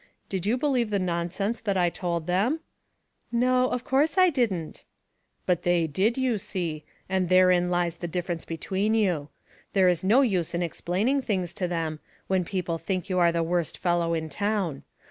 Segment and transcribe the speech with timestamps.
[0.29, 2.61] Did you believe the nonsense that I told them?""
[3.45, 4.85] No, of course I didn't.""
[5.45, 9.29] But they did, you see; and therein lies the difference between you.
[9.73, 13.31] There is no use in ex plaining things to them, when people think you are
[13.31, 14.81] the worst fellow in town.